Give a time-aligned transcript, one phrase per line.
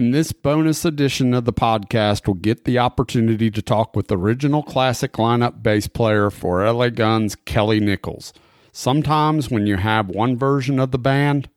[0.00, 4.62] In this bonus edition of the podcast, we'll get the opportunity to talk with original
[4.62, 8.32] classic lineup bass player for LA Guns, Kelly Nickels.
[8.72, 11.50] Sometimes when you have one version of the band,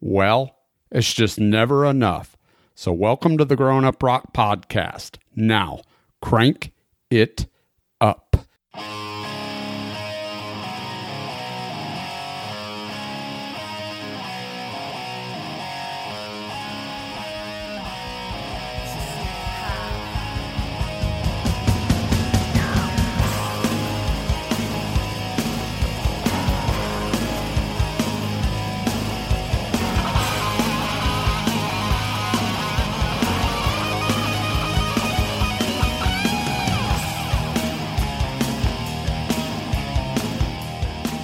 [0.00, 0.56] well,
[0.90, 2.38] it's just never enough.
[2.74, 5.18] So, welcome to the Growin' Up Rock Podcast.
[5.36, 5.82] Now,
[6.22, 6.72] crank
[7.10, 7.48] it
[8.00, 8.46] up.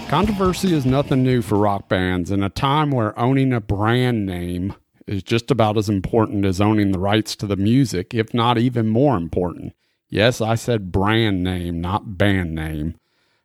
[0.09, 4.73] Controversy is nothing new for rock bands in a time where owning a brand name
[5.09, 8.87] is just about as important as owning the rights to the music, if not even
[8.87, 9.75] more important.
[10.09, 12.95] Yes, I said brand name, not band name,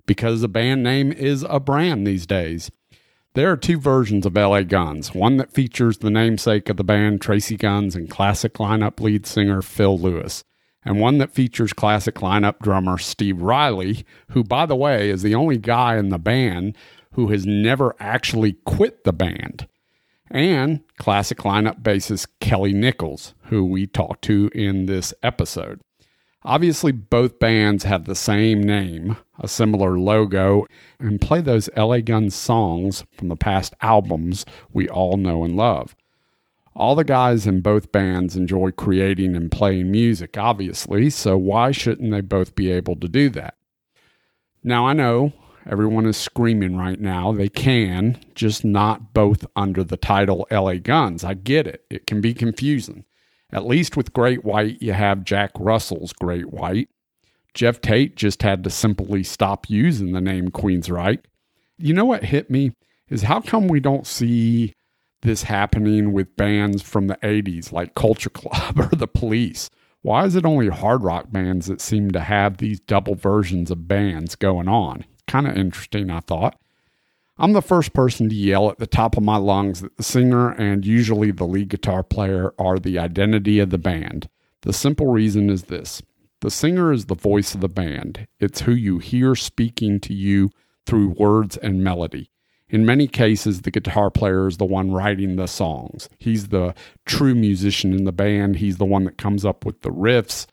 [0.05, 2.69] because a band name is a brand these days.
[3.33, 7.21] There are two versions of LA Guns one that features the namesake of the band,
[7.21, 10.43] Tracy Guns, and classic lineup lead singer Phil Lewis
[10.83, 15.35] and one that features classic lineup drummer Steve Riley, who, by the way, is the
[15.35, 16.75] only guy in the band
[17.13, 19.67] who has never actually quit the band,
[20.29, 25.81] and classic lineup bassist Kelly Nickels, who we talked to in this episode.
[26.43, 30.65] Obviously, both bands have the same name, a similar logo,
[30.99, 35.95] and play those LA Guns songs from the past albums we all know and love.
[36.75, 42.11] All the guys in both bands enjoy creating and playing music, obviously, so why shouldn't
[42.11, 43.55] they both be able to do that?
[44.63, 45.33] Now, I know
[45.69, 47.33] everyone is screaming right now.
[47.33, 51.23] They can, just not both under the title LA Guns.
[51.23, 53.05] I get it, it can be confusing.
[53.51, 56.87] At least with Great White, you have Jack Russell's Great White.
[57.53, 61.23] Geoff Tate just had to simply stop using the name Queensryche.
[61.77, 62.71] You know what hit me?
[63.09, 64.73] Is how come we don't see
[65.21, 69.69] this happening with bands from the 80s like Culture Club or The Police?
[70.01, 73.87] Why is it only hard rock bands that seem to have these double versions of
[73.87, 75.05] bands going on?
[75.27, 76.59] Kind of interesting, I thought.
[77.37, 80.51] I'm the first person to yell at the top of my lungs that the singer
[80.51, 84.27] and usually the lead guitar player are the identity of the band.
[84.61, 86.01] The simple reason is this
[86.41, 90.49] the singer is the voice of the band, it's who you hear speaking to you
[90.87, 92.30] through words and melody.
[92.71, 96.07] In many cases, the guitar player is the one writing the songs.
[96.17, 96.73] He's the
[97.05, 98.55] true musician in the band.
[98.55, 100.47] He's the one that comes up with the riffs.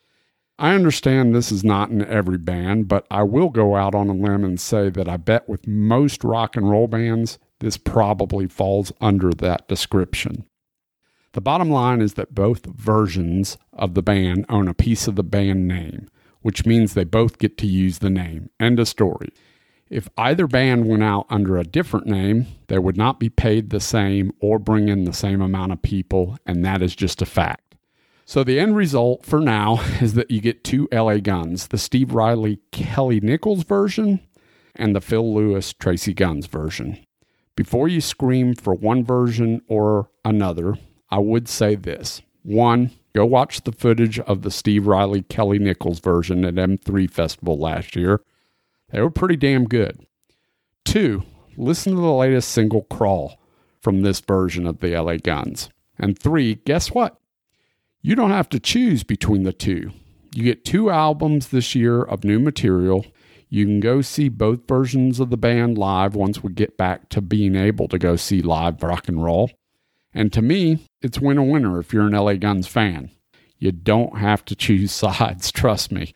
[0.59, 4.13] I understand this is not in every band, but I will go out on a
[4.13, 8.93] limb and say that I bet with most rock and roll bands, this probably falls
[9.01, 10.45] under that description.
[11.35, 15.23] The bottom line is that both versions of the band own a piece of the
[15.23, 16.09] band name,
[16.43, 18.51] which means they both get to use the name.
[18.59, 19.33] End of story.
[19.91, 23.81] If either band went out under a different name, they would not be paid the
[23.81, 27.75] same or bring in the same amount of people, and that is just a fact.
[28.27, 32.13] So the end result for now is that you get two LA Guns the Steve
[32.13, 34.21] Riley Kelly Nickels version
[34.77, 36.99] and the Phil Lewis Tracy Guns version.
[37.57, 40.75] Before you scream for one version or another,
[41.11, 42.21] I would say this.
[42.43, 47.59] One, go watch the footage of the Steve Riley Kelly Nickels version at M3 Festival
[47.59, 48.21] last year
[48.91, 50.07] they were pretty damn good.
[50.85, 51.25] Two,
[51.57, 53.39] listen to the latest single Crawl
[53.81, 55.69] from this version of the LA Guns.
[55.99, 57.19] And three, guess what?
[58.01, 59.91] You don't have to choose between the two.
[60.35, 63.05] You get two albums this year of new material.
[63.49, 67.21] You can go see both versions of the band live once we get back to
[67.21, 69.51] being able to go see live rock and roll.
[70.15, 73.11] And to me, it's win a winner if you're an LA Guns fan.
[73.59, 76.15] You don't have to choose sides, trust me.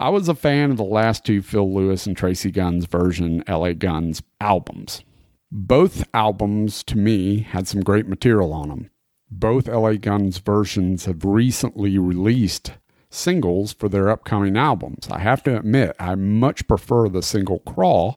[0.00, 3.72] I was a fan of the last two Phil Lewis and Tracy Guns version LA
[3.72, 5.02] Guns albums.
[5.50, 8.90] Both albums, to me, had some great material on them.
[9.28, 12.74] Both LA Guns versions have recently released
[13.10, 15.08] singles for their upcoming albums.
[15.10, 18.16] I have to admit, I much prefer the single Crawl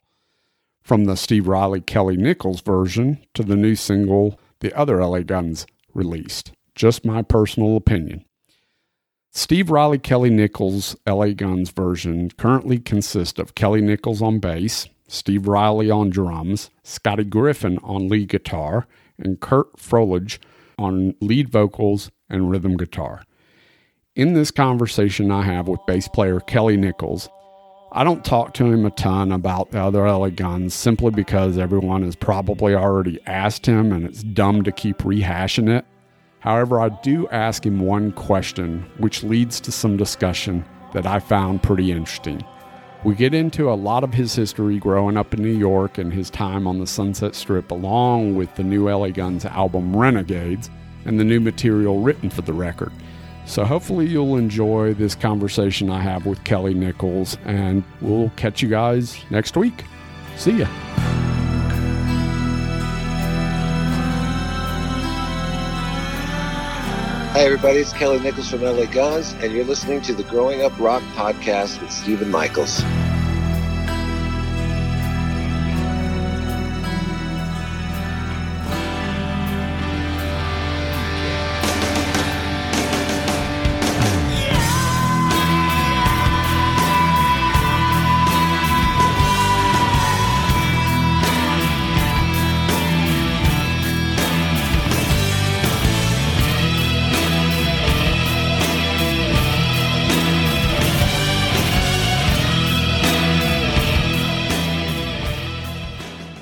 [0.83, 5.65] from the Steve Riley Kelly Nickels version to the new single the other LA Guns
[5.95, 6.51] released.
[6.75, 8.23] Just my personal opinion.
[9.33, 15.47] Steve Riley Kelly Nickels LA Guns version currently consists of Kelly Nickels on bass, Steve
[15.47, 18.87] Riley on drums, Scotty Griffin on lead guitar,
[19.17, 20.37] and Kurt Frohlich
[20.77, 23.23] on lead vocals and rhythm guitar.
[24.17, 27.29] In this conversation I have with bass player Kelly Nickels,
[27.93, 32.03] I don't talk to him a ton about the other LA Guns simply because everyone
[32.03, 35.85] has probably already asked him and it's dumb to keep rehashing it.
[36.41, 41.63] However, I do ask him one question, which leads to some discussion that I found
[41.63, 42.43] pretty interesting.
[43.03, 46.29] We get into a lot of his history growing up in New York and his
[46.29, 50.69] time on the Sunset Strip, along with the new LA Guns album Renegades
[51.05, 52.91] and the new material written for the record.
[53.45, 58.69] So, hopefully, you'll enjoy this conversation I have with Kelly Nickels, and we'll catch you
[58.69, 59.83] guys next week.
[60.37, 60.67] See ya.
[67.33, 67.79] Hi, everybody.
[67.79, 71.81] It's Kelly Nickels from LA Guns, and you're listening to the Growing Up Rock podcast
[71.81, 72.83] with Stephen Michaels.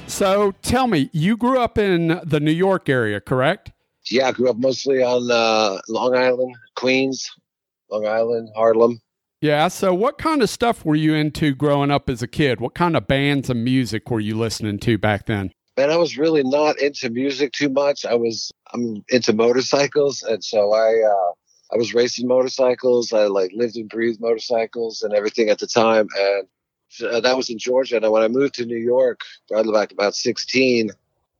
[0.10, 3.72] So tell me, you grew up in the New York area, correct?
[4.10, 7.30] Yeah, I grew up mostly on uh, Long Island, Queens,
[7.92, 9.02] Long Island, Harlem.
[9.42, 9.68] Yeah.
[9.68, 12.60] So, what kind of stuff were you into growing up as a kid?
[12.60, 15.52] What kind of bands and music were you listening to back then?
[15.78, 18.04] Man, I was really not into music too much.
[18.04, 21.32] I was I'm into motorcycles, and so I uh,
[21.72, 23.14] I was racing motorcycles.
[23.14, 26.48] I like lived and breathed motorcycles and everything at the time, and
[27.04, 27.98] uh, that was in Georgia.
[27.98, 29.22] And when I moved to New York,
[29.56, 30.92] I was back about 16,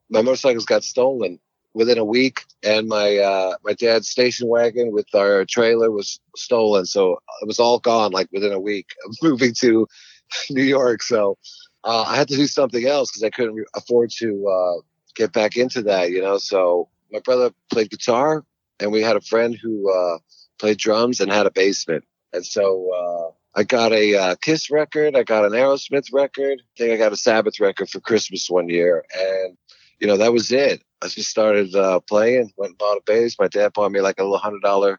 [0.10, 1.40] my motorcycles got stolen
[1.74, 6.86] within a week, and my uh, my dad's station wagon with our trailer was stolen.
[6.86, 9.88] So it was all gone like within a week of moving to
[10.50, 11.04] New York.
[11.04, 11.38] So
[11.84, 14.82] uh, I had to do something else because I couldn't afford to uh,
[15.16, 16.38] get back into that, you know.
[16.38, 18.44] So my brother played guitar,
[18.80, 20.18] and we had a friend who uh,
[20.60, 22.04] played drums and had a basement.
[22.34, 25.18] And so uh, I got a uh, Kiss record.
[25.18, 26.62] I got an Aerosmith record.
[26.62, 29.04] I think I got a Sabbath record for Christmas one year.
[29.14, 29.58] And,
[30.00, 30.82] you know, that was it.
[31.02, 33.36] I just started uh, playing, went and bought a bass.
[33.38, 34.98] My dad bought me like a little $100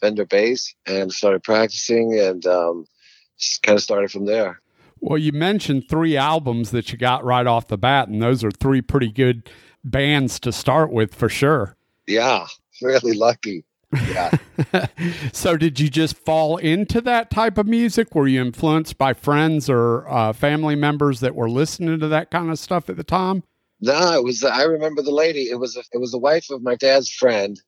[0.00, 2.86] Fender bass and started practicing and um,
[3.36, 4.58] just kind of started from there.
[5.00, 8.50] Well, you mentioned three albums that you got right off the bat, and those are
[8.50, 9.50] three pretty good
[9.84, 11.76] bands to start with for sure.
[12.06, 12.46] Yeah,
[12.80, 13.64] really lucky.
[13.92, 14.36] Yeah.
[15.32, 18.14] so, did you just fall into that type of music?
[18.14, 22.50] Were you influenced by friends or uh, family members that were listening to that kind
[22.50, 23.44] of stuff at the time?
[23.80, 24.44] No, it was.
[24.44, 25.50] I remember the lady.
[25.50, 25.76] It was.
[25.76, 27.60] A, it was the wife of my dad's friend,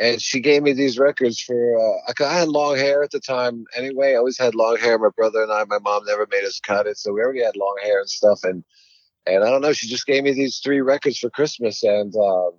[0.00, 1.76] and she gave me these records for.
[1.78, 3.64] Uh, I had long hair at the time.
[3.76, 4.98] Anyway, I always had long hair.
[4.98, 5.64] My brother and I.
[5.64, 8.40] My mom never made us cut it, so we already had long hair and stuff.
[8.42, 8.64] And
[9.26, 9.72] and I don't know.
[9.72, 12.50] She just gave me these three records for Christmas, and uh,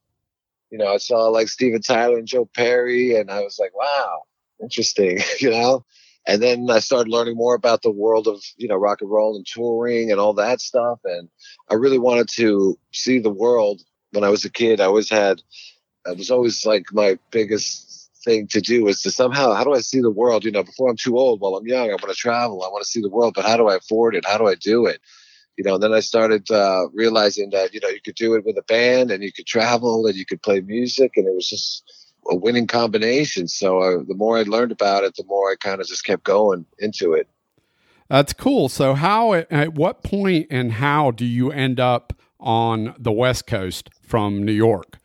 [0.75, 4.23] you know, I saw like Steven Tyler and Joe Perry, and I was like, wow,
[4.61, 5.85] interesting, you know.
[6.27, 9.37] And then I started learning more about the world of you know rock and roll
[9.37, 10.99] and touring and all that stuff.
[11.05, 11.29] And
[11.71, 13.83] I really wanted to see the world.
[14.11, 15.41] When I was a kid, I always had,
[16.05, 19.79] it was always like my biggest thing to do is to somehow how do I
[19.79, 20.43] see the world?
[20.43, 22.83] You know, before I'm too old, while I'm young, I want to travel, I want
[22.83, 24.25] to see the world, but how do I afford it?
[24.25, 24.99] How do I do it?
[25.57, 28.45] You know, and then I started uh, realizing that, you know, you could do it
[28.45, 31.49] with a band and you could travel and you could play music and it was
[31.49, 31.83] just
[32.29, 33.47] a winning combination.
[33.47, 36.23] So uh, the more I learned about it, the more I kind of just kept
[36.23, 37.27] going into it.
[38.09, 38.69] That's cool.
[38.69, 43.89] So how, at what point and how do you end up on the West Coast
[44.01, 44.99] from New York?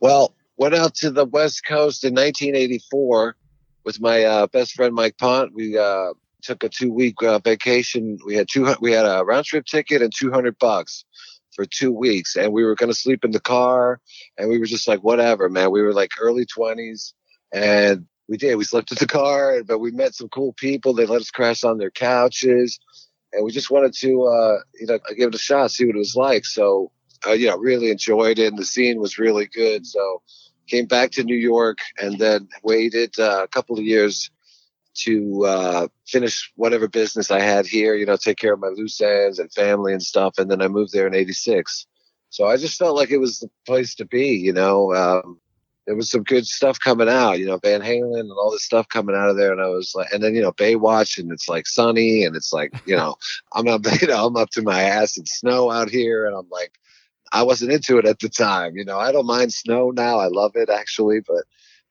[0.00, 3.36] Well, went out to the West Coast in 1984
[3.84, 5.52] with my uh, best friend Mike Pont.
[5.54, 6.12] We uh,
[6.46, 8.18] took a two week uh, vacation.
[8.24, 11.04] We had two we had a round trip ticket and two hundred bucks
[11.54, 14.00] for two weeks, and we were to sleep in the car,
[14.38, 15.70] and we were just like, whatever, man.
[15.70, 17.14] We were like early twenties,
[17.52, 18.56] and we did.
[18.56, 20.94] We slept in the car, but we met some cool people.
[20.94, 22.78] They let us crash on their couches,
[23.32, 25.98] and we just wanted to, uh, you know, give it a shot, see what it
[25.98, 26.44] was like.
[26.44, 26.92] So,
[27.26, 29.86] uh, you know, really enjoyed it, and the scene was really good.
[29.86, 30.22] So,
[30.68, 34.30] came back to New York, and then waited uh, a couple of years
[35.04, 39.00] to uh, finish whatever business I had here, you know, take care of my loose
[39.00, 40.38] ends and family and stuff.
[40.38, 41.86] And then I moved there in 86.
[42.30, 44.94] So I just felt like it was the place to be, you know.
[44.94, 45.40] Um,
[45.86, 48.88] there was some good stuff coming out, you know, Van Halen and all this stuff
[48.88, 49.52] coming out of there.
[49.52, 52.52] And I was like, and then, you know, Baywatch and it's like sunny and it's
[52.52, 53.16] like, you know,
[53.52, 56.26] I'm up, you know, I'm up to my ass in snow out here.
[56.26, 56.72] And I'm like,
[57.32, 58.76] I wasn't into it at the time.
[58.76, 60.18] You know, I don't mind snow now.
[60.18, 61.44] I love it actually, but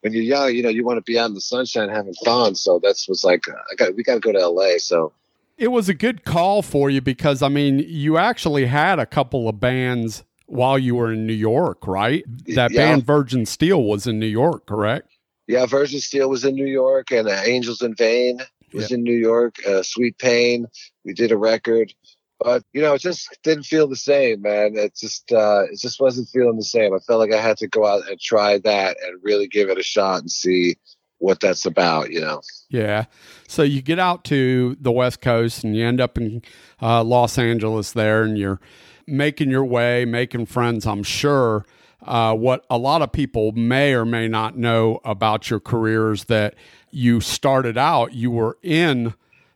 [0.05, 2.53] when you're young, you know, you want to be out in the sunshine having fun.
[2.53, 4.77] So that's was like, I got, we got to go to LA.
[4.77, 5.11] So
[5.57, 9.49] it was a good call for you because I mean, you actually had a couple
[9.49, 12.23] of bands while you were in New York, right?
[12.53, 12.91] That Yeah.
[12.91, 15.09] band Virgin Steele was in New York, correct?
[15.47, 18.41] Yeah, Virgin Steele was in New York, and uh, Angels in Vain
[18.73, 19.55] was in New York.
[19.67, 20.67] Uh, Sweet Pain,
[21.03, 21.91] we did a record,
[22.39, 24.75] but you know, it just didn't feel the same, man.
[24.75, 26.93] It just, uh, it just wasn't feeling the same.
[26.93, 29.77] I felt like I had to go out and try that and really give it
[29.77, 30.75] a shot and see
[31.19, 32.11] what that's about.
[32.11, 32.41] You know.
[32.69, 33.05] Yeah.
[33.47, 36.41] So you get out to the West Coast and you end up in
[36.81, 38.59] uh, Los Angeles there, and you're
[39.07, 41.65] making your way, making friends, I'm sure.
[42.01, 46.25] Uh, what a lot of people may or may not know about your career is
[46.25, 46.53] that
[46.91, 49.13] you started out, you were in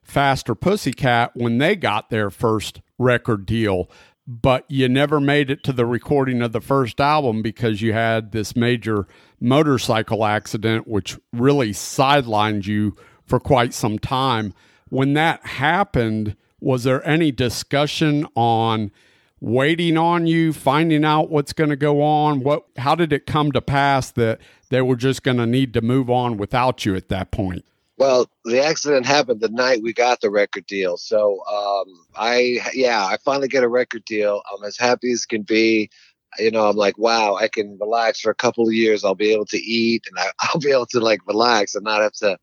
[0.10, 3.90] Faster Pussycat when they got their first record deal,
[4.26, 8.32] but you never made it to the recording of the first album because you had
[8.32, 9.08] this major
[9.40, 14.54] motorcycle accident, which really sidelined you for quite some time.
[14.90, 18.92] When that happened, was there any discussion on
[19.40, 22.42] waiting on you, finding out what's going to go on?
[22.42, 24.40] What how did it come to pass that
[24.70, 27.64] they were just going to need to move on without you at that point?
[28.00, 30.96] Well, the accident happened the night we got the record deal.
[30.96, 34.42] So, um, I, yeah, I finally get a record deal.
[34.52, 35.90] I'm as happy as can be.
[36.38, 39.04] You know, I'm like, wow, I can relax for a couple of years.
[39.04, 42.02] I'll be able to eat and I, I'll be able to like relax and not
[42.02, 42.38] have to,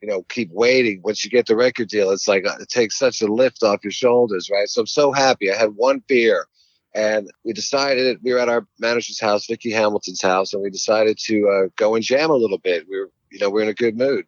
[0.00, 1.02] you know, keep waiting.
[1.04, 3.84] Once you get the record deal, it's like uh, it takes such a lift off
[3.84, 4.68] your shoulders, right?
[4.68, 5.52] So I'm so happy.
[5.52, 6.46] I had one beer
[6.94, 11.18] and we decided we were at our manager's house, Vicky Hamilton's house, and we decided
[11.24, 12.86] to uh, go and jam a little bit.
[12.88, 14.24] We were, you know, we're in a good mood.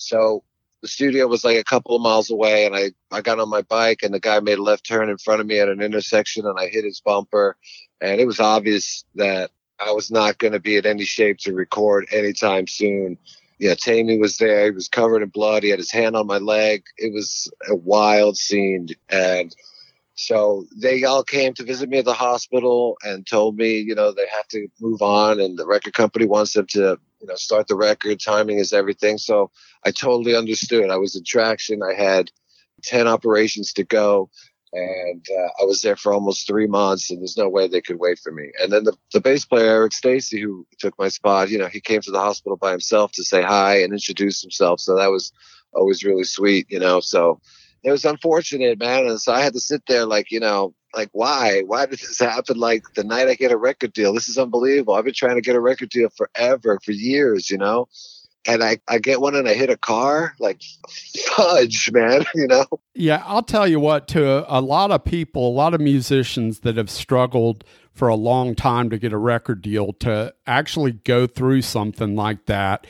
[0.00, 0.42] So
[0.82, 3.62] the studio was like a couple of miles away, and I, I got on my
[3.62, 6.46] bike, and the guy made a left turn in front of me at an intersection,
[6.46, 7.56] and I hit his bumper.
[8.00, 11.52] And it was obvious that I was not going to be in any shape to
[11.52, 13.18] record anytime soon.
[13.58, 14.64] Yeah, Taime was there.
[14.64, 15.62] He was covered in blood.
[15.62, 16.84] He had his hand on my leg.
[16.96, 18.88] It was a wild scene.
[19.10, 19.54] And
[20.20, 24.12] so they all came to visit me at the hospital and told me, you know,
[24.12, 27.68] they have to move on and the record company wants them to, you know, start
[27.68, 28.20] the record.
[28.20, 29.16] Timing is everything.
[29.16, 29.50] So
[29.82, 30.90] I totally understood.
[30.90, 31.80] I was in traction.
[31.82, 32.30] I had
[32.82, 34.28] 10 operations to go
[34.74, 37.98] and uh, I was there for almost three months and there's no way they could
[37.98, 38.52] wait for me.
[38.62, 41.80] And then the, the bass player, Eric Stacy, who took my spot, you know, he
[41.80, 44.80] came to the hospital by himself to say hi and introduce himself.
[44.80, 45.32] So that was
[45.72, 47.40] always really sweet, you know, so
[47.82, 49.06] it was unfortunate, man.
[49.06, 51.62] And so I had to sit there like, you know, like why?
[51.66, 54.12] Why did this happen like the night I get a record deal?
[54.12, 54.94] This is unbelievable.
[54.94, 57.88] I've been trying to get a record deal forever, for years, you know?
[58.46, 60.62] And I, I get one and I hit a car, like
[61.36, 62.66] fudge, man, you know?
[62.94, 66.60] Yeah, I'll tell you what, to a, a lot of people, a lot of musicians
[66.60, 71.26] that have struggled for a long time to get a record deal, to actually go
[71.26, 72.86] through something like that,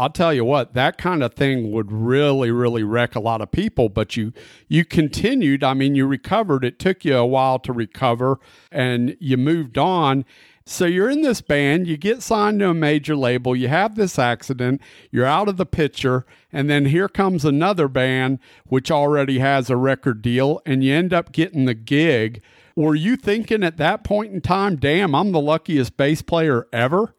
[0.00, 3.52] I'll tell you what, that kind of thing would really, really wreck a lot of
[3.52, 3.90] people.
[3.90, 4.32] But you,
[4.66, 5.62] you continued.
[5.62, 6.64] I mean, you recovered.
[6.64, 8.40] It took you a while to recover,
[8.72, 10.24] and you moved on.
[10.64, 11.86] So you're in this band.
[11.86, 13.54] You get signed to a major label.
[13.54, 14.80] You have this accident.
[15.10, 18.38] You're out of the picture, and then here comes another band
[18.68, 22.40] which already has a record deal, and you end up getting the gig.
[22.74, 27.14] Were you thinking at that point in time, "Damn, I'm the luckiest bass player ever"?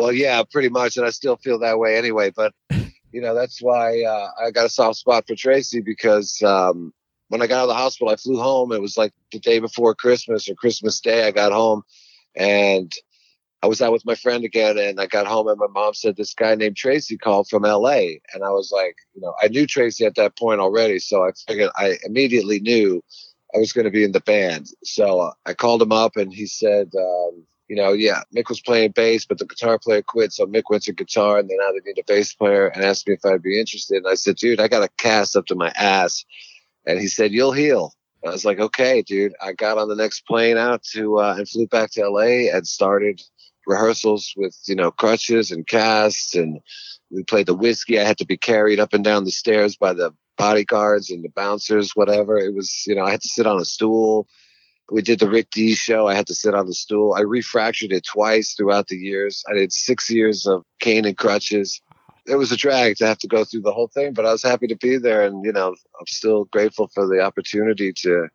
[0.00, 2.30] Well, yeah, pretty much, and I still feel that way anyway.
[2.34, 2.54] But
[3.12, 6.94] you know, that's why uh, I got a soft spot for Tracy because um,
[7.28, 8.72] when I got out of the hospital, I flew home.
[8.72, 11.26] It was like the day before Christmas or Christmas Day.
[11.26, 11.82] I got home,
[12.34, 12.90] and
[13.62, 14.78] I was out with my friend again.
[14.78, 18.22] And I got home, and my mom said this guy named Tracy called from L.A.
[18.32, 21.32] And I was like, you know, I knew Tracy at that point already, so I
[21.46, 23.04] figured I immediately knew
[23.54, 24.68] I was going to be in the band.
[24.82, 26.90] So I called him up, and he said.
[26.98, 30.32] Um, you know, yeah, Mick was playing bass, but the guitar player quit.
[30.32, 33.06] So Mick went to guitar and then now they need a bass player and asked
[33.06, 33.98] me if I'd be interested.
[33.98, 36.24] And I said, dude, I got a cast up to my ass.
[36.84, 37.94] And he said, you'll heal.
[38.26, 39.34] I was like, okay, dude.
[39.40, 42.66] I got on the next plane out to, uh, and flew back to LA and
[42.66, 43.22] started
[43.68, 46.34] rehearsals with, you know, crutches and casts.
[46.34, 46.58] And
[47.08, 48.00] we played the Whisky.
[48.00, 51.28] I had to be carried up and down the stairs by the bodyguards and the
[51.28, 52.36] bouncers, whatever.
[52.36, 54.26] It was, you know, I had to sit on a stool
[54.90, 56.08] we did the Rick Dees show.
[56.08, 57.14] I had to sit on the stool.
[57.14, 59.44] I refractured it twice throughout the years.
[59.48, 61.80] I did six years of cane and crutches.
[62.26, 64.42] It was a drag to have to go through the whole thing, but I was
[64.42, 65.22] happy to be there.
[65.22, 68.28] And, you know, I'm still grateful for the opportunity to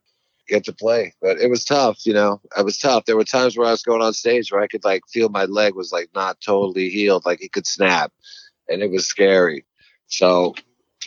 [0.48, 1.14] get to play.
[1.22, 3.06] But it was tough, you know, it was tough.
[3.06, 5.46] There were times where I was going on stage where I could like feel my
[5.46, 8.12] leg was like not totally healed, like it could snap.
[8.68, 9.66] And it was scary.
[10.08, 10.56] So,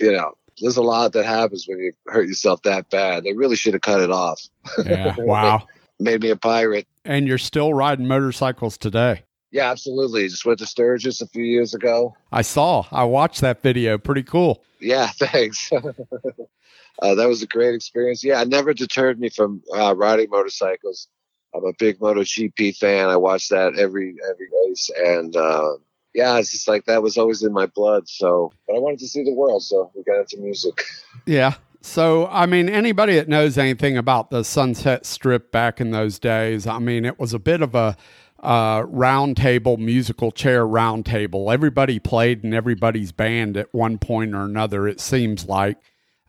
[0.01, 3.25] you know, there's a lot that happens when you hurt yourself that bad.
[3.25, 4.41] They really should have cut it off.
[4.85, 5.15] Yeah.
[5.19, 5.67] Wow.
[6.01, 6.87] Made me a pirate.
[7.05, 9.25] and you're still riding motorcycles today.
[9.51, 10.29] Yeah, absolutely.
[10.29, 12.15] Just went to Sturgis a few years ago.
[12.31, 12.85] I saw.
[12.93, 13.99] I watched that video.
[13.99, 14.63] Pretty cool.
[14.79, 15.71] Yeah, thanks.
[17.03, 18.23] uh, that was a great experience.
[18.23, 21.09] Yeah, it never deterred me from uh, riding motorcycles.
[21.55, 23.09] I'm a big MotoGP fan.
[23.09, 25.73] I watch that every every race, and uh,
[26.15, 28.09] yeah, it's just like that was always in my blood.
[28.09, 30.83] So, but I wanted to see the world, so we got into music.
[31.27, 31.55] Yeah.
[31.81, 36.67] So, I mean, anybody that knows anything about the Sunset Strip back in those days,
[36.67, 37.97] I mean, it was a bit of a
[38.43, 41.51] uh, round table, musical chair round table.
[41.51, 45.79] Everybody played in everybody's band at one point or another, it seems like.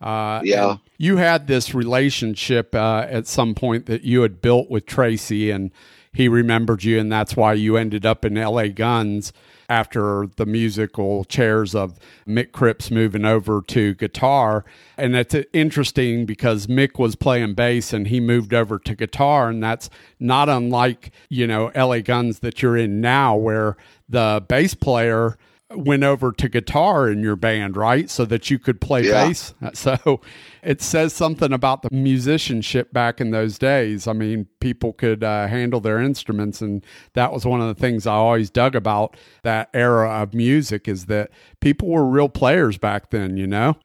[0.01, 0.77] Uh, yeah.
[0.97, 5.71] You had this relationship uh, at some point that you had built with Tracy, and
[6.13, 9.31] he remembered you, and that's why you ended up in LA Guns
[9.69, 14.65] after the musical chairs of Mick Cripps moving over to guitar.
[14.97, 19.49] And it's interesting because Mick was playing bass and he moved over to guitar.
[19.49, 19.89] And that's
[20.19, 23.77] not unlike, you know, LA Guns that you're in now, where
[24.09, 25.37] the bass player
[25.71, 28.09] went over to guitar in your band, right?
[28.09, 29.27] So that you could play yeah.
[29.27, 29.53] bass.
[29.73, 30.21] So
[30.63, 34.07] it says something about the musicianship back in those days.
[34.07, 36.61] I mean, people could uh, handle their instruments.
[36.61, 36.83] And
[37.13, 41.05] that was one of the things I always dug about that era of music is
[41.05, 41.29] that
[41.61, 43.77] people were real players back then, you know?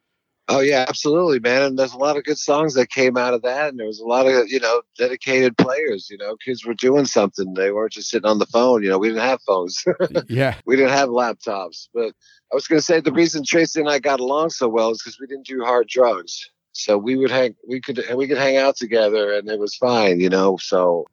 [0.47, 1.63] Oh yeah, absolutely, man.
[1.63, 3.99] And there's a lot of good songs that came out of that, and there was
[3.99, 6.07] a lot of you know dedicated players.
[6.09, 7.55] You know, kids were doing something.
[7.55, 8.83] They weren't just sitting on the phone.
[8.83, 9.83] You know, we didn't have phones.
[10.27, 11.87] yeah, we didn't have laptops.
[11.93, 12.13] But
[12.51, 15.01] I was going to say the reason Tracy and I got along so well is
[15.01, 16.49] because we didn't do hard drugs.
[16.73, 20.19] So we would hang, we could, we could hang out together, and it was fine.
[20.19, 21.07] You know, so,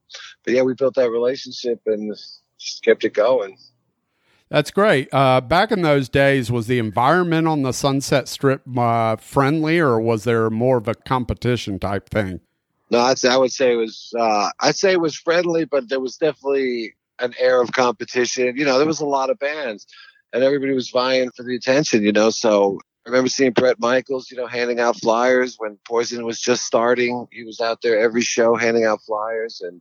[0.45, 2.15] but yeah, we built that relationship and
[2.59, 3.57] just kept it going.
[4.52, 5.09] That's great.
[5.12, 9.99] Uh, back in those days, was the environment on the Sunset Strip uh, friendly, or
[9.99, 12.38] was there more of a competition type thing?
[12.90, 14.12] No, I would say it was.
[14.14, 18.54] Uh, I'd say it was friendly, but there was definitely an air of competition.
[18.54, 19.87] You know, there was a lot of bands,
[20.35, 22.02] and everybody was vying for the attention.
[22.02, 26.26] You know, so I remember seeing Bret Michaels, you know, handing out flyers when Poison
[26.26, 27.26] was just starting.
[27.32, 29.80] He was out there every show handing out flyers and,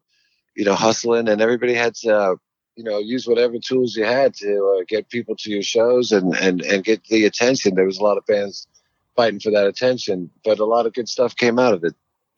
[0.55, 2.37] you know, hustling, and everybody had to
[2.75, 6.35] you know, use whatever tools you had to uh, get people to your shows and,
[6.37, 7.75] and, and get the attention.
[7.75, 8.67] There was a lot of bands
[9.15, 11.93] fighting for that attention, but a lot of good stuff came out of it.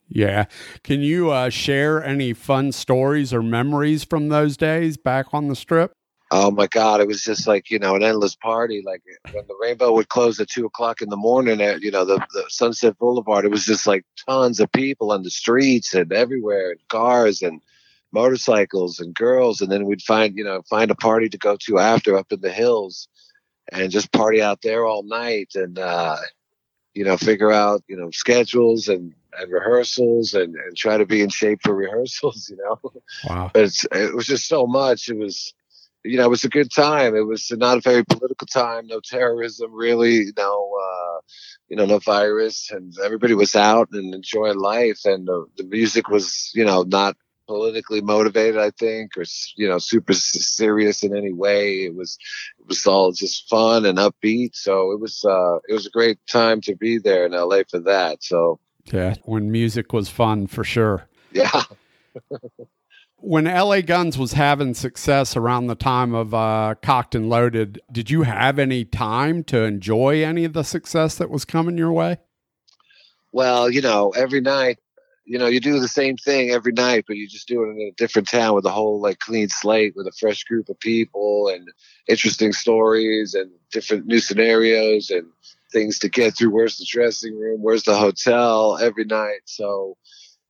[0.08, 0.46] Yeah.
[0.82, 5.56] Can you uh, share any fun stories or memories from those days back on the
[5.56, 5.92] strip?
[6.30, 7.00] Oh my God.
[7.00, 8.82] It was just like, you know, an endless party.
[8.84, 12.04] Like when the rainbow would close at two o'clock in the morning at, you know,
[12.04, 16.12] the, the Sunset Boulevard, it was just like tons of people on the streets and
[16.12, 17.60] everywhere and cars and,
[18.14, 21.78] motorcycles and girls and then we'd find you know find a party to go to
[21.78, 23.08] after up in the hills
[23.72, 26.16] and just party out there all night and uh
[26.94, 31.20] you know figure out you know schedules and and rehearsals and and try to be
[31.20, 32.80] in shape for rehearsals you know?
[33.28, 33.50] Wow.
[33.52, 35.08] But it was just so much.
[35.08, 35.52] It was
[36.04, 37.16] you know it was a good time.
[37.16, 38.86] It was not a very political time.
[38.86, 40.26] No terrorism really.
[40.36, 41.20] No uh
[41.68, 42.70] you know no virus.
[42.70, 45.00] And everybody was out and enjoying life.
[45.04, 49.24] And the, the music was you know not politically motivated, I think, or
[49.56, 51.84] you know, super serious in any way.
[51.84, 52.18] It was
[52.58, 54.54] it was all just fun and upbeat.
[54.54, 57.80] So it was uh, it was a great time to be there in LA for
[57.80, 58.22] that.
[58.22, 58.58] So
[58.92, 61.06] yeah, when music was fun for sure.
[61.32, 61.62] Yeah.
[63.24, 68.10] when LA Guns was having success around the time of uh, Cocked and Loaded, did
[68.10, 72.18] you have any time to enjoy any of the success that was coming your way?
[73.32, 74.78] Well, you know, every night
[75.24, 77.80] you know, you do the same thing every night, but you just do it in
[77.80, 81.48] a different town with a whole like clean slate with a fresh group of people
[81.48, 81.68] and
[82.08, 85.26] interesting stories and different new scenarios and
[85.72, 86.50] things to get through.
[86.50, 87.62] Where's the dressing room?
[87.62, 89.40] Where's the hotel every night?
[89.46, 89.96] So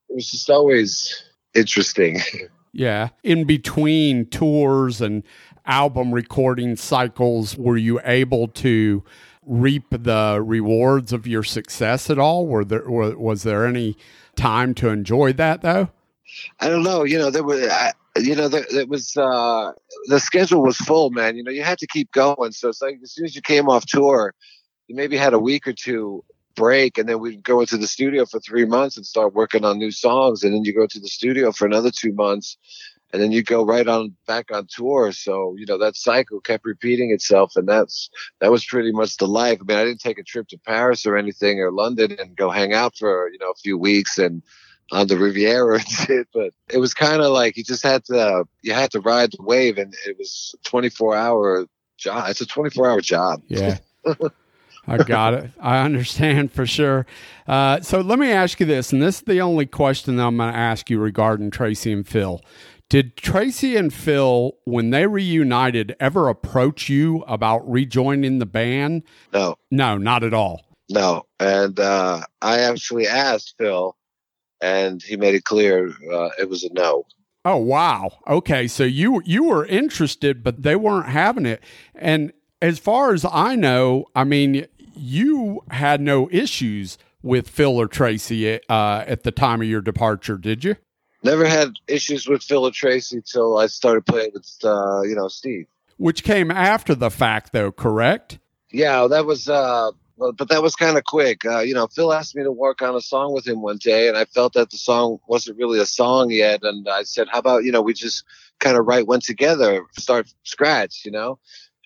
[0.08, 1.22] it was just always
[1.54, 2.20] interesting.
[2.76, 3.10] Yeah.
[3.22, 5.22] In between tours and
[5.64, 9.04] album recording cycles, were you able to
[9.46, 12.48] reap the rewards of your success at all?
[12.48, 13.96] Were there was there any
[14.37, 15.90] time to enjoy that though?
[16.61, 17.05] I don't know.
[17.05, 17.61] You know, there was,
[18.16, 19.73] you know, there, there was, uh,
[20.07, 21.37] the schedule was full, man.
[21.37, 22.53] You know, you had to keep going.
[22.53, 24.35] So it's like as soon as you came off tour,
[24.87, 28.25] you maybe had a week or two break and then we'd go into the studio
[28.25, 30.44] for three months and start working on new songs.
[30.44, 32.57] And then you go to the studio for another two months
[33.14, 35.12] and then you go right on back on tour.
[35.12, 37.53] So, you know, that cycle kept repeating itself.
[37.55, 39.61] And that's, that was pretty much the life.
[39.61, 42.50] I mean, I didn't take a trip to Paris or anything or London and go
[42.50, 44.42] hang out for, you know, a few weeks and
[44.90, 48.46] on the Riviera and shit, but it was kind of like you just had to,
[48.62, 52.29] you had to ride the wave and it was 24 hour job.
[52.31, 53.42] It's a 24 hour job.
[53.48, 53.79] Yeah.
[54.87, 55.50] I got it.
[55.61, 57.07] I understand for sure.
[57.46, 60.37] Uh, so let me ask you this, and this is the only question that I'm
[60.37, 62.40] going to ask you regarding Tracy and Phil.
[62.88, 69.03] Did Tracy and Phil, when they reunited, ever approach you about rejoining the band?
[69.33, 69.57] No.
[69.70, 70.62] No, not at all.
[70.90, 71.25] No.
[71.40, 73.97] And uh, I actually asked Phil,
[74.61, 77.05] and he made it clear uh, it was a no.
[77.47, 78.11] Oh wow.
[78.27, 81.62] Okay, so you you were interested, but they weren't having it.
[81.94, 84.66] And as far as I know, I mean,
[84.97, 90.38] you had no issues with Phil or Tracy uh, at the time of your departure,
[90.38, 90.77] did you?
[91.24, 95.28] Never had issues with Phil or Tracy till I started playing with uh, you know
[95.28, 95.66] Steve.
[95.96, 98.38] Which came after the fact, though, correct?
[98.70, 101.44] Yeah, that was uh, but that was kind of quick.
[101.44, 104.08] Uh, you know, Phil asked me to work on a song with him one day,
[104.08, 106.62] and I felt that the song wasn't really a song yet.
[106.62, 108.24] And I said, "How about you know we just
[108.60, 111.38] kind of write one together, start scratch, you know?"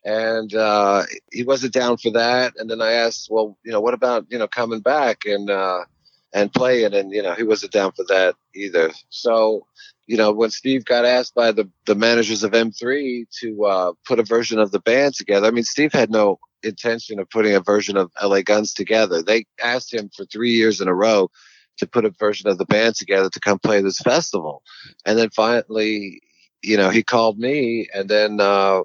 [0.05, 2.55] And uh, he wasn't down for that.
[2.57, 5.85] And then I asked, "Well, you know, what about you know coming back and uh,
[6.33, 8.91] and playing?" And you know, he wasn't down for that either.
[9.11, 9.67] So
[10.09, 14.19] you know, when Steve got asked by the, the managers of M3 to uh, put
[14.19, 17.61] a version of the band together, I mean, Steve had no intention of putting a
[17.61, 19.23] version of LA Guns together.
[19.23, 21.31] They asked him for three years in a row
[21.77, 24.63] to put a version of the band together to come play this festival.
[25.05, 26.21] And then finally,
[26.63, 28.81] you know, he called me and then uh,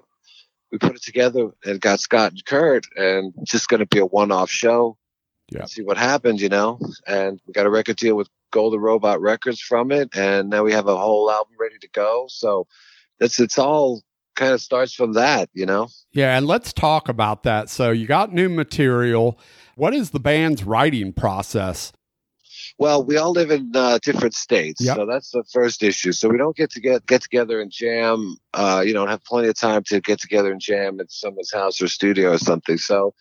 [0.70, 4.06] we put it together and got Scott and Kurt and just going to be a
[4.06, 4.96] one off show.
[5.50, 5.66] Yeah.
[5.66, 6.78] See what happens, you know?
[7.06, 10.16] And we got a record deal with Golden Robot Records from it.
[10.16, 12.26] And now we have a whole album ready to go.
[12.28, 12.66] So
[13.20, 14.02] it's, it's all
[14.34, 15.88] kind of starts from that, you know?
[16.12, 17.70] Yeah, and let's talk about that.
[17.70, 19.38] So you got new material.
[19.76, 21.92] What is the band's writing process?
[22.78, 24.96] Well, we all live in uh, different states, yep.
[24.96, 26.10] so that's the first issue.
[26.10, 28.36] So we don't get to get get together and jam.
[28.52, 31.80] Uh, you don't have plenty of time to get together and jam at someone's house
[31.80, 32.76] or studio or something.
[32.76, 33.14] So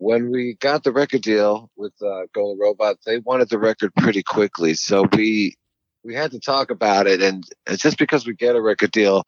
[0.00, 4.22] when we got the record deal with uh, Golden Robot, they wanted the record pretty
[4.22, 4.74] quickly.
[4.74, 5.56] So we
[6.02, 7.44] we had to talk about it, and
[7.76, 9.24] just because we get a record deal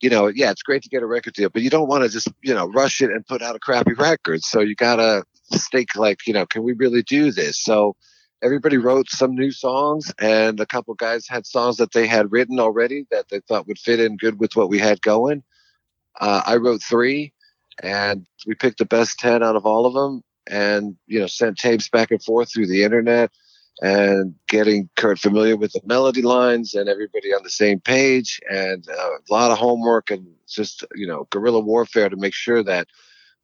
[0.00, 2.08] you know, yeah, it's great to get a record deal, but you don't want to
[2.08, 4.42] just, you know, rush it and put out a crappy record.
[4.44, 5.24] So you gotta
[5.72, 7.60] think like, you know, can we really do this?
[7.60, 7.96] So
[8.42, 12.60] everybody wrote some new songs and a couple guys had songs that they had written
[12.60, 15.42] already that they thought would fit in good with what we had going.
[16.20, 17.32] Uh, I wrote three
[17.82, 21.58] and we picked the best 10 out of all of them and, you know, sent
[21.58, 23.30] tapes back and forth through the internet
[23.80, 28.84] and getting Kurt familiar with the melody lines and everybody on the same page and
[28.88, 32.88] uh, a lot of homework and just, you know, guerrilla warfare to make sure that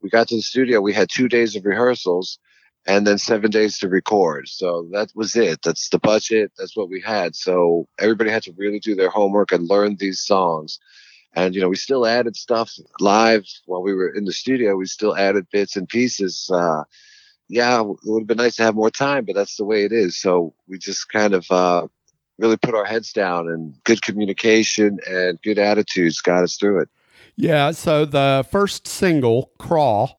[0.02, 0.80] we got to the studio.
[0.80, 2.38] We had two days of rehearsals
[2.86, 4.48] and then seven days to record.
[4.48, 5.60] So that was it.
[5.62, 6.52] That's the budget.
[6.58, 7.34] That's what we had.
[7.34, 10.78] So everybody had to really do their homework and learn these songs.
[11.34, 14.76] And, you know, we still added stuff live while we were in the studio.
[14.76, 16.84] We still added bits and pieces, uh,
[17.48, 19.92] yeah, it would have been nice to have more time, but that's the way it
[19.92, 20.18] is.
[20.18, 21.86] So we just kind of uh,
[22.38, 26.88] really put our heads down and good communication and good attitudes got us through it.
[27.36, 27.72] Yeah.
[27.72, 30.18] So the first single, Crawl.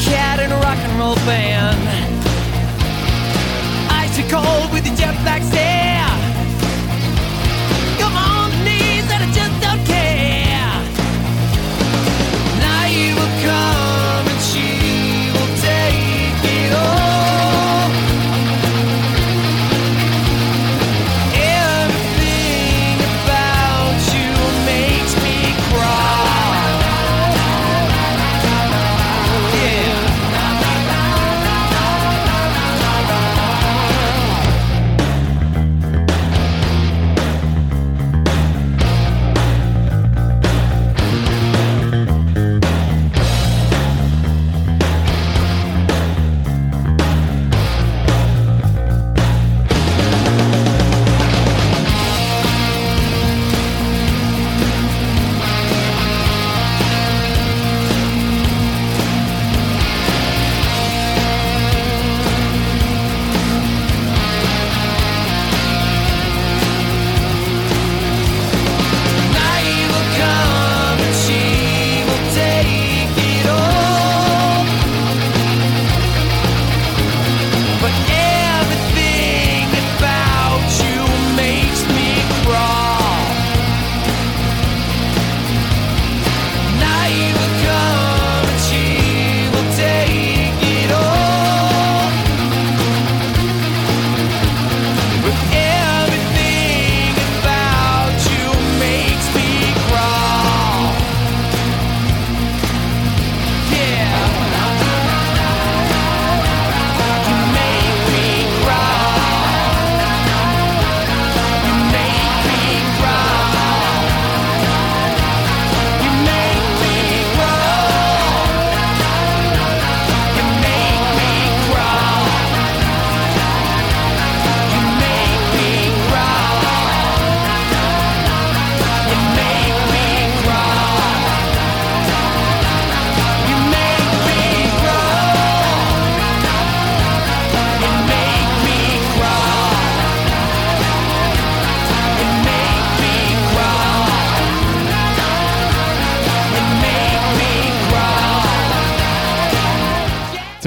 [0.00, 1.78] Cat in a rock and roll band.
[3.90, 5.73] Icy cold with the jet black stare.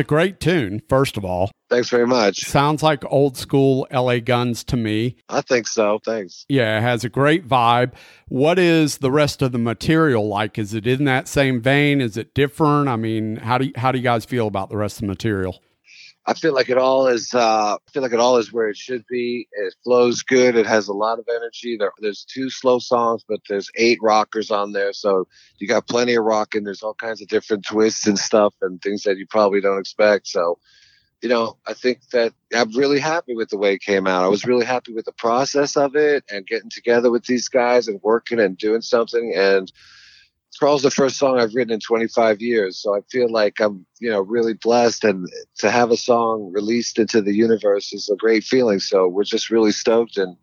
[0.07, 1.51] Great tune, first of all.
[1.69, 2.39] Thanks very much.
[2.45, 5.17] Sounds like old school LA Guns to me.
[5.27, 5.99] I think so.
[6.03, 6.45] Thanks.
[6.47, 7.91] Yeah, it has a great vibe.
[8.29, 10.57] What is the rest of the material like?
[10.57, 11.99] Is it in that same vein?
[11.99, 12.87] Is it different?
[12.87, 15.07] I mean, how do you, how do you guys feel about the rest of the
[15.07, 15.61] material?
[16.29, 17.33] I feel like it all is.
[17.33, 19.47] Uh, I feel like it all is where it should be.
[19.53, 20.57] It flows good.
[20.57, 21.77] It has a lot of energy.
[21.77, 25.25] There, there's two slow songs, but there's eight rockers on there, so
[25.57, 28.81] you got plenty of rock, and there's all kinds of different twists and stuff and
[28.81, 30.27] things that you probably don't expect.
[30.27, 30.59] So,
[31.21, 34.25] you know, I think that I'm really happy with the way it came out.
[34.25, 37.87] I was really happy with the process of it and getting together with these guys
[37.87, 39.71] and working and doing something and
[40.57, 44.09] Crawl's the first song I've written in 25 years, so I feel like I'm, you
[44.09, 45.03] know, really blessed.
[45.03, 45.27] And
[45.59, 48.79] to have a song released into the universe is a great feeling.
[48.79, 50.35] So we're just really stoked and,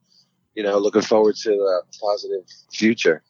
[0.55, 3.23] you know, looking forward to a positive future.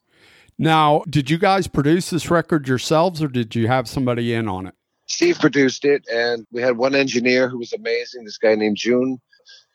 [0.58, 4.66] Now, did you guys produce this record yourselves, or did you have somebody in on
[4.66, 4.74] it?
[5.06, 8.24] Steve produced it, and we had one engineer who was amazing.
[8.24, 9.18] This guy named June.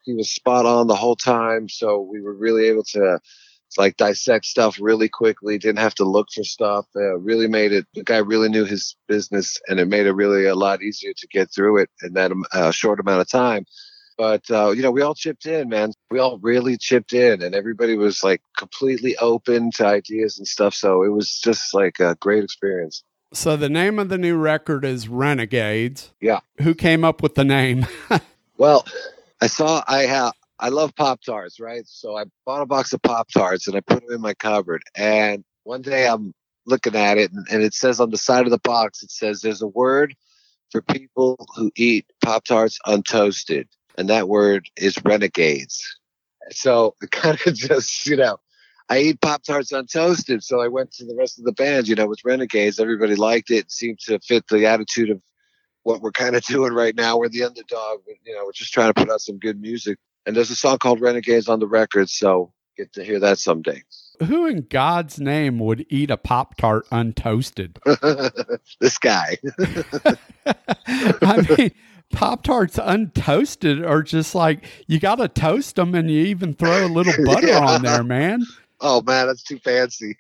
[0.04, 3.20] He was spot on the whole time, so we were really able to
[3.78, 5.58] like dissect stuff really quickly.
[5.58, 6.86] Didn't have to look for stuff.
[6.96, 7.86] Uh, really made it.
[7.94, 11.28] The guy really knew his business, and it made it really a lot easier to
[11.28, 13.66] get through it in that uh, short amount of time.
[14.18, 15.94] But uh, you know, we all chipped in, man.
[16.12, 20.74] We all really chipped in, and everybody was like completely open to ideas and stuff.
[20.74, 23.04] So it was just like a great experience.
[23.32, 26.12] So the name of the new record is Renegades.
[26.20, 26.40] Yeah.
[26.62, 27.86] Who came up with the name?
[28.58, 28.86] well,
[29.40, 31.88] I saw I have I love Pop Tarts, right?
[31.88, 34.84] So I bought a box of Pop Tarts and I put them in my cupboard.
[34.96, 36.34] And one day I'm
[36.66, 39.42] looking at it and, and, it says on the side of the box, it says
[39.42, 40.16] there's a word
[40.72, 43.68] for people who eat Pop Tarts untoasted.
[43.98, 45.82] And that word is renegades.
[46.52, 48.38] So it kind of just, you know,
[48.90, 50.44] I eat Pop Tarts untoasted.
[50.44, 52.80] So I went to the rest of the band, you know, with Renegades.
[52.80, 55.22] Everybody liked it, seemed to fit the attitude of
[55.84, 57.18] what we're kind of doing right now.
[57.18, 59.98] We're the underdog, you know, we're just trying to put out some good music.
[60.26, 63.84] And there's a song called Renegades on the record, so get to hear that someday.
[64.24, 67.78] Who in God's name would eat a Pop Tart untoasted?
[68.80, 69.38] this guy.
[71.22, 71.72] I mean,
[72.12, 76.86] Pop Tarts untoasted are just like you got to toast them and you even throw
[76.86, 77.66] a little butter yeah.
[77.66, 78.46] on there, man.
[78.82, 80.18] Oh, man, that's too fancy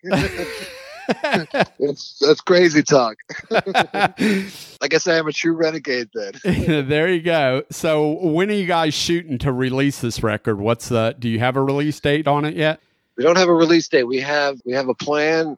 [1.79, 3.17] that's, that's crazy talk.
[3.51, 6.33] I guess I am a true renegade then.
[6.87, 7.63] there you go.
[7.71, 10.59] So when are you guys shooting to release this record?
[10.59, 12.79] What's the do you have a release date on it yet?
[13.17, 14.03] We don't have a release date.
[14.03, 15.57] We have we have a plan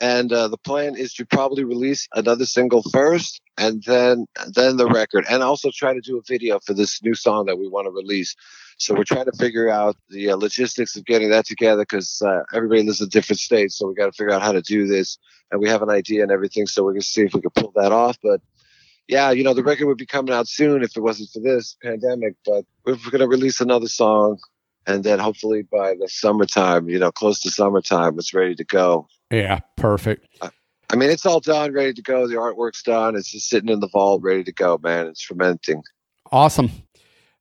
[0.00, 4.86] and uh, the plan is to probably release another single first and then then the
[4.86, 7.86] record and also try to do a video for this new song that we want
[7.86, 8.36] to release
[8.78, 12.42] so we're trying to figure out the uh, logistics of getting that together because uh,
[12.54, 13.76] everybody lives in different states.
[13.76, 15.18] So we got to figure out how to do this.
[15.50, 16.66] And we have an idea and everything.
[16.66, 18.18] So we're going to see if we can pull that off.
[18.22, 18.40] But
[19.08, 21.76] yeah, you know, the record would be coming out soon if it wasn't for this
[21.82, 22.34] pandemic.
[22.46, 24.38] But we're going to release another song.
[24.86, 29.08] And then hopefully by the summertime, you know, close to summertime, it's ready to go.
[29.30, 30.26] Yeah, perfect.
[30.40, 32.28] I mean, it's all done, ready to go.
[32.28, 33.16] The artwork's done.
[33.16, 35.08] It's just sitting in the vault, ready to go, man.
[35.08, 35.82] It's fermenting.
[36.30, 36.70] Awesome.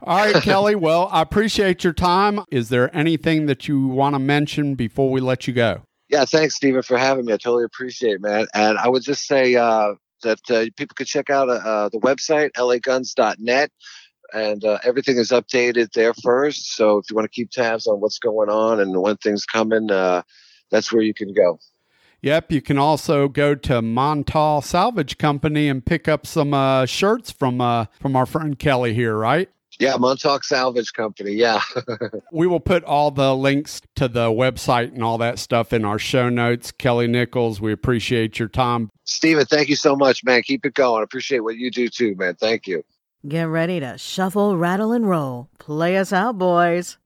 [0.02, 0.76] All right, Kelly.
[0.76, 2.42] Well, I appreciate your time.
[2.52, 5.84] Is there anything that you want to mention before we let you go?
[6.10, 7.34] Yeah, thanks, Stephen, for having me.
[7.34, 8.48] I totally appreciate it, man.
[8.54, 12.52] And I would just say uh, that uh, people could check out uh, the website,
[12.54, 13.72] laguns.net,
[14.34, 16.76] and uh, everything is updated there first.
[16.76, 19.92] So if you want to keep tabs on what's going on and when things coming,
[19.92, 20.22] uh,
[20.72, 21.60] that's where you can go.
[22.22, 27.32] Yep, you can also go to Montal Salvage Company and pick up some uh, shirts
[27.32, 27.60] from
[28.00, 29.50] from our friend Kelly here, right?
[29.80, 31.32] Yeah, Montauk Salvage Company.
[31.32, 31.62] Yeah.
[32.32, 36.00] we will put all the links to the website and all that stuff in our
[36.00, 36.72] show notes.
[36.72, 38.90] Kelly Nickels, we appreciate your time.
[39.04, 40.42] Steven, thank you so much, man.
[40.42, 41.04] Keep it going.
[41.04, 42.36] Appreciate what you do too, man.
[42.36, 42.84] Thank you.
[43.28, 45.50] Get ready to shuffle, rattle, and roll.
[45.60, 46.98] Play us out, boys.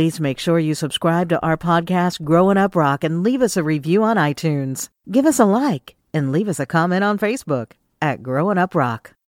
[0.00, 3.62] Please make sure you subscribe to our podcast, Growin' Up Rock, and leave us a
[3.62, 4.88] review on iTunes.
[5.10, 9.12] Give us a like and leave us a comment on Facebook at Growin' Up Rock.